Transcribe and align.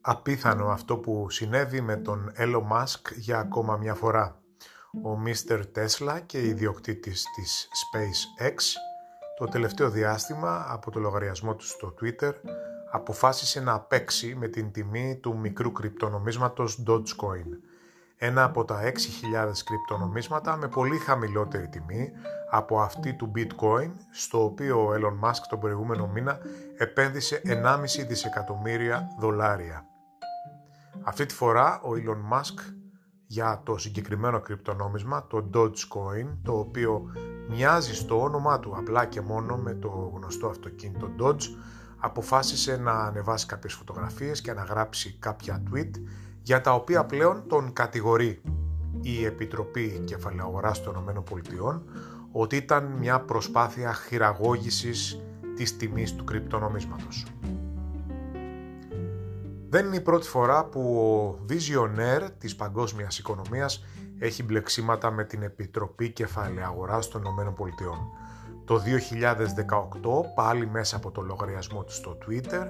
απίθανο 0.00 0.66
αυτό 0.68 0.96
που 0.96 1.30
συνέβη 1.30 1.80
με 1.80 1.96
τον 1.96 2.32
Elon 2.36 2.68
Musk 2.72 3.12
για 3.16 3.38
ακόμα 3.38 3.76
μια 3.76 3.94
φορά. 3.94 4.40
Ο 5.04 5.22
Mr. 5.26 5.62
Tesla 5.74 6.20
και 6.26 6.46
ιδιοκτήτης 6.46 7.24
της 7.34 7.68
SpaceX 7.68 8.54
το 9.38 9.46
τελευταίο 9.46 9.90
διάστημα 9.90 10.66
από 10.68 10.90
το 10.90 11.00
λογαριασμό 11.00 11.54
τους 11.54 11.68
στο 11.68 11.94
Twitter 12.00 12.32
αποφάσισε 12.90 13.60
να 13.60 13.80
παίξει 13.80 14.34
με 14.34 14.48
την 14.48 14.72
τιμή 14.72 15.18
του 15.22 15.38
μικρού 15.38 15.72
κρυπτονομίσματος 15.72 16.82
Dogecoin, 16.86 17.46
ένα 18.16 18.44
από 18.44 18.64
τα 18.64 18.80
6.000 18.82 18.92
κρυπτονομίσματα 19.64 20.56
με 20.56 20.68
πολύ 20.68 20.98
χαμηλότερη 20.98 21.68
τιμή 21.68 22.12
από 22.50 22.80
αυτή 22.80 23.14
του 23.14 23.32
Bitcoin, 23.36 23.90
στο 24.10 24.44
οποίο 24.44 24.86
ο 24.86 24.92
Elon 24.94 25.28
Musk 25.28 25.42
τον 25.48 25.60
προηγούμενο 25.60 26.06
μήνα 26.06 26.38
επένδυσε 26.78 27.42
1,5 27.44 28.06
δισεκατομμύρια 28.08 29.06
δολάρια. 29.18 29.89
Αυτή 31.02 31.26
τη 31.26 31.34
φορά 31.34 31.80
ο 31.80 31.88
Elon 31.94 32.36
Musk 32.36 32.74
για 33.26 33.60
το 33.64 33.78
συγκεκριμένο 33.78 34.40
κρυπτονόμισμα, 34.40 35.26
το 35.26 35.50
Dogecoin, 35.54 36.36
το 36.42 36.58
οποίο 36.58 37.02
μοιάζει 37.48 37.94
στο 37.94 38.22
όνομά 38.22 38.60
του 38.60 38.74
απλά 38.76 39.04
και 39.06 39.20
μόνο 39.20 39.56
με 39.56 39.74
το 39.74 40.12
γνωστό 40.14 40.46
αυτοκίνητο 40.46 41.10
Dodge, 41.20 41.42
αποφάσισε 41.96 42.76
να 42.76 42.92
ανεβάσει 42.92 43.46
κάποιες 43.46 43.74
φωτογραφίες 43.74 44.40
και 44.40 44.52
να 44.52 44.62
γράψει 44.62 45.16
κάποια 45.18 45.62
tweet 45.72 45.90
για 46.42 46.60
τα 46.60 46.74
οποία 46.74 47.04
πλέον 47.04 47.48
τον 47.48 47.72
κατηγορεί 47.72 48.42
η 49.00 49.24
Επιτροπή 49.24 50.02
Κεφαλαίου 50.04 50.46
Αγοράς 50.46 50.82
των 50.82 51.08
ΗΠΑ 51.08 51.82
ότι 52.32 52.56
ήταν 52.56 52.84
μια 52.84 53.20
προσπάθεια 53.20 53.92
χειραγώγησης 53.92 55.20
της 55.56 55.76
τιμής 55.76 56.14
του 56.14 56.24
κρυπτονομίσματος. 56.24 57.26
Δεν 59.72 59.86
είναι 59.86 59.96
η 59.96 60.00
πρώτη 60.00 60.28
φορά 60.28 60.64
που 60.64 60.80
ο 60.80 61.44
Visionaire 61.48 62.28
της 62.38 62.56
παγκόσμιας 62.56 63.18
οικονομίας 63.18 63.84
έχει 64.18 64.42
μπλεξίματα 64.42 65.10
με 65.10 65.24
την 65.24 65.42
Επιτροπή 65.42 66.10
Κεφαλαίου 66.10 66.64
Αγοράς 66.64 67.08
των 67.08 67.22
ΗΠΑ. 67.22 67.98
Το 68.64 68.80
2018, 68.80 70.34
πάλι 70.34 70.66
μέσα 70.66 70.96
από 70.96 71.10
το 71.10 71.20
λογαριασμό 71.20 71.84
του 71.84 71.92
στο 71.92 72.18
Twitter, 72.26 72.66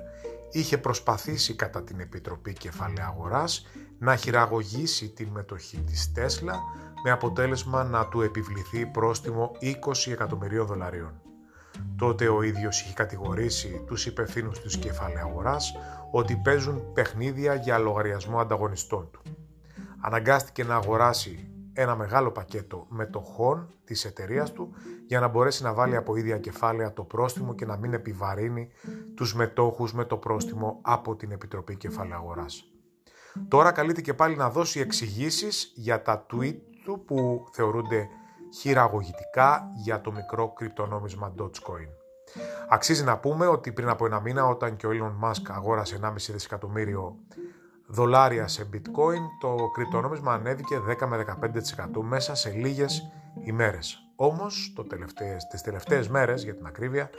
είχε 0.51 0.79
προσπαθήσει 0.79 1.55
κατά 1.55 1.83
την 1.83 2.01
Επιτροπή 2.01 2.53
Κεφαλαίου 2.53 3.05
Αγοράς 3.05 3.67
να 3.99 4.17
χειραγωγήσει 4.17 5.09
την 5.09 5.29
μετοχή 5.29 5.79
της 5.79 6.13
Τέσλα 6.13 6.61
με 7.05 7.11
αποτέλεσμα 7.11 7.85
να 7.85 8.07
του 8.07 8.21
επιβληθεί 8.21 8.87
πρόστιμο 8.87 9.51
20 9.61 10.11
εκατομμυρίων 10.13 10.67
δολαρίων. 10.67 11.30
Τότε 11.97 12.29
ο 12.29 12.43
ίδιος 12.43 12.81
είχε 12.81 12.93
κατηγορήσει 12.93 13.85
τους 13.87 14.07
υπευθύνους 14.07 14.61
της 14.61 14.77
κεφαλαίου 14.77 15.27
αγοράς 15.27 15.73
ότι 16.11 16.37
παίζουν 16.37 16.93
παιχνίδια 16.93 17.55
για 17.55 17.79
λογαριασμό 17.79 18.41
ανταγωνιστών 18.41 19.11
του. 19.13 19.23
Αναγκάστηκε 20.01 20.65
να 20.65 20.75
αγοράσει 20.75 21.51
ένα 21.73 21.97
μεγάλο 21.97 22.31
πακέτο 22.31 22.87
μετοχών 22.89 23.75
της 23.85 24.05
εταιρείας 24.05 24.53
του 24.53 24.75
για 25.07 25.21
να 25.21 25.29
μπορέσει 25.29 25.63
να 25.63 25.73
βάλει 25.73 25.97
από 25.97 26.17
ίδια 26.17 26.39
κεφάλαια 26.39 26.93
το 26.93 27.03
πρόστιμο 27.03 27.55
και 27.55 27.67
να 27.67 27.77
μην 27.77 27.93
επιβαρύνει 27.93 28.69
τους 29.15 29.35
μετόχους 29.35 29.95
με 29.95 30.05
το 30.05 30.17
πρόστιμο 30.17 30.79
από 30.83 31.17
την 31.17 31.31
Επιτροπή 31.31 31.77
Κεφαλαίου 31.77 32.17
Αγοράς. 32.17 32.65
Τώρα 33.49 33.73
καλείται 33.73 34.01
και 34.01 34.15
πάλι 34.15 34.37
να 34.37 34.51
δώσει 34.51 34.81
εξηγήσεις 34.81 35.73
για 35.75 36.03
τα 36.03 36.27
tweet 36.33 36.57
του 36.85 37.05
που 37.07 37.45
θεωρούνται 37.53 38.09
χειραγωγητικά 38.55 39.71
για 39.75 40.01
το 40.01 40.13
μικρό 40.13 40.53
κρυπτονόμισμα 40.53 41.35
Dogecoin. 41.39 41.89
Αξίζει 42.69 43.05
να 43.05 43.19
πούμε 43.19 43.47
ότι 43.47 43.73
πριν 43.73 43.89
από 43.89 44.07
ένα 44.07 44.21
μήνα 44.21 44.47
όταν 44.47 44.77
και 44.77 44.87
ο 44.87 44.91
Elon 44.91 45.29
Musk 45.29 45.43
αγόρασε 45.49 45.99
1,5 46.03 46.13
δισεκατομμύριο 46.15 47.17
δολάρια 47.87 48.49
σε 48.49 48.69
bitcoin, 48.73 49.23
το 49.41 49.57
κρυπτονόμισμα 49.73 50.33
ανέβηκε 50.33 50.81
10 50.89 51.07
με 51.07 51.25
15% 51.95 52.03
μέσα 52.03 52.35
σε 52.35 52.51
λίγες 52.51 53.03
ημέρες. 53.45 53.99
Όμως, 54.17 54.73
το 54.77 54.85
τελευταίες, 54.85 55.47
τις 55.47 55.63
τελευταίες 55.63 56.09
μέρες, 56.09 56.45
για 56.45 56.55
την 56.55 56.67
ακρίβεια, 56.67 57.11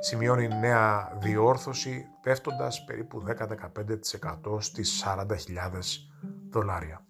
σημειώνει 0.00 0.48
νέα 0.48 1.16
διόρθωση 1.20 2.06
πέφτοντας 2.22 2.84
περίπου 2.84 3.22
10-15% 3.22 4.60
στις 4.60 5.04
40.000 5.04 6.10
δολάρια. 6.50 7.05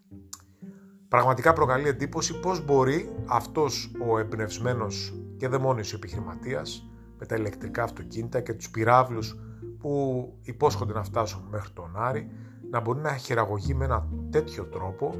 Πραγματικά 1.16 1.52
προκαλεί 1.52 1.88
εντύπωση 1.88 2.40
πώς 2.40 2.64
μπορεί 2.64 3.10
αυτός 3.26 3.92
ο 4.08 4.18
εμπνευσμένος 4.18 5.14
και 5.36 5.48
δαιμόνιος 5.48 5.92
επιχειρηματίας 5.92 6.90
με 7.18 7.26
τα 7.26 7.34
ηλεκτρικά 7.36 7.82
αυτοκίνητα 7.82 8.40
και 8.40 8.52
τους 8.52 8.70
πυράβλους 8.70 9.38
που 9.78 10.32
υπόσχονται 10.42 10.92
να 10.92 11.02
φτάσουν 11.02 11.42
μέχρι 11.50 11.70
τον 11.70 11.90
Άρη 11.96 12.30
να 12.70 12.80
μπορεί 12.80 13.00
να 13.00 13.16
χειραγωγεί 13.16 13.74
με 13.74 13.84
ένα 13.84 14.08
τέτοιο 14.30 14.64
τρόπο 14.64 15.14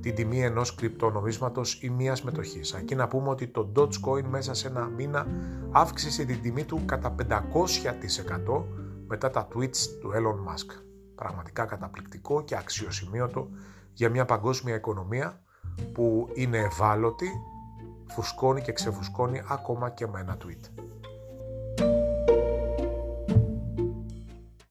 την 0.00 0.14
τιμή 0.14 0.42
ενός 0.42 0.74
κρυπτονομίσματος 0.74 1.82
ή 1.82 1.90
μίας 1.90 2.22
μετοχής. 2.22 2.74
Aquí 2.74 2.96
να 2.96 3.08
πούμε 3.08 3.28
ότι 3.28 3.46
το 3.46 3.72
Dogecoin 3.76 4.24
μέσα 4.30 4.54
σε 4.54 4.68
ένα 4.68 4.86
μήνα 4.86 5.26
αύξησε 5.70 6.24
την 6.24 6.42
τιμή 6.42 6.64
του 6.64 6.82
κατά 6.84 7.14
500% 8.54 8.64
μετά 9.06 9.30
τα 9.30 9.48
tweets 9.54 9.76
του 10.00 10.10
Elon 10.14 10.50
Musk. 10.50 10.82
Πραγματικά 11.14 11.64
καταπληκτικό 11.64 12.42
και 12.44 12.56
αξιοσημείωτο 12.56 13.48
για 13.92 14.08
μια 14.10 14.24
παγκόσμια 14.24 14.74
οικονομία 14.74 15.40
που 15.92 16.28
είναι 16.34 16.58
ευάλωτη, 16.58 17.30
φουσκώνει 18.06 18.62
και 18.62 18.72
ξεφουσκώνει 18.72 19.42
ακόμα 19.48 19.90
και 19.90 20.06
με 20.06 20.20
ένα 20.20 20.36
tweet. 20.44 20.81